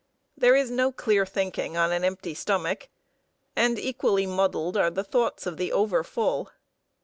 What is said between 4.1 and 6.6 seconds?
muddled are the thoughts of the over full.